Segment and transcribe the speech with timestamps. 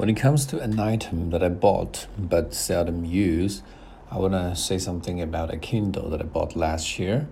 [0.00, 3.62] When it comes to an item that I bought but seldom use,
[4.10, 7.28] I want to say something about a Kindle that I bought last year.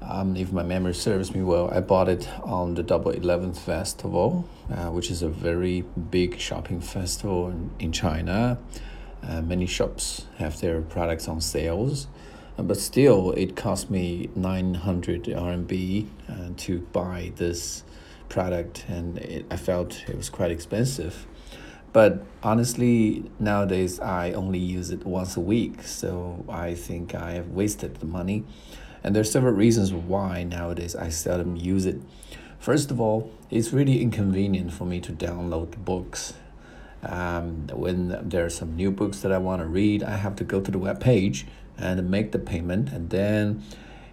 [0.00, 4.48] Um, if my memory serves me well, I bought it on the Double Eleventh Festival,
[4.70, 8.58] uh, which is a very big shopping festival in, in China.
[9.22, 12.06] Uh, many shops have their products on sales,
[12.56, 17.84] uh, but still, it cost me 900 RMB uh, to buy this
[18.30, 21.26] product, and it, I felt it was quite expensive.
[21.92, 27.48] But honestly, nowadays I only use it once a week, so I think I have
[27.48, 28.44] wasted the money.
[29.04, 32.00] And there's several reasons why nowadays I seldom use it.
[32.58, 36.34] First of all, it's really inconvenient for me to download books.
[37.02, 40.44] Um, when there are some new books that I want to read, I have to
[40.44, 43.64] go to the web page and make the payment, and then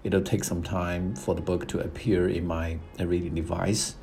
[0.04, 3.96] it'll take some time for the book to appear in my reading device.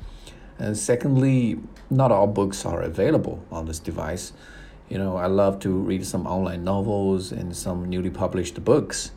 [0.59, 4.33] And secondly, not all books are available on this device.
[4.89, 9.11] You know, I love to read some online novels and some newly published books.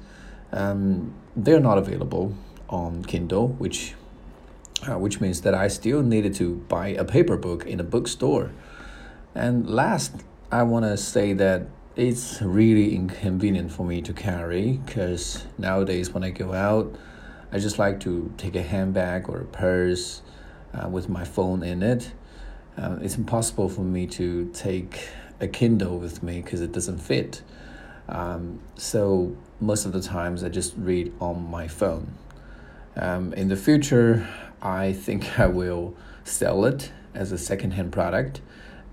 [0.52, 2.34] Um, they're not available
[2.68, 3.94] on Kindle, which
[4.88, 8.50] uh, which means that I still needed to buy a paper book in a bookstore.
[9.34, 15.44] And last, I want to say that it's really inconvenient for me to carry because
[15.58, 16.96] nowadays when I go out,
[17.52, 20.22] I just like to take a handbag or a purse
[20.74, 22.12] uh, with my phone in it.
[22.76, 25.08] Uh, it's impossible for me to take
[25.40, 27.42] a Kindle with me because it doesn't fit.
[28.08, 32.14] Um, so most of the times I just read on my phone.
[32.96, 34.28] Um, in the future,
[34.60, 38.40] I think I will sell it as a second-hand product,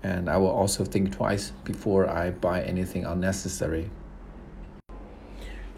[0.02, 3.90] and I will also think twice before I buy anything unnecessary.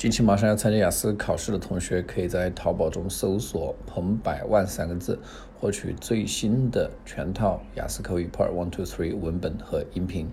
[0.01, 5.19] 近期马上要参加雅思考试的同学，可以在淘宝中搜索“彭百万”三个字，
[5.59, 10.31] 获取最新的全套雅思口语 Part One、Two、Three 文本和音频。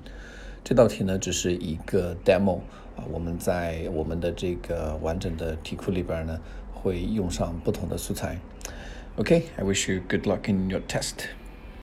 [0.64, 2.60] 这道题呢，只是一个 demo
[2.96, 6.40] 啊，我们在我们的这个完整的题库里边呢，
[6.74, 8.40] 会用上不同的素材。
[9.18, 11.26] OK，I wish you good luck in your test.